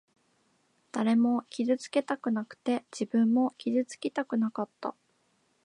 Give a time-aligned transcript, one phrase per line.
[0.91, 4.95] 誰も傷つけたくなくて、自分も傷つきたくなかった。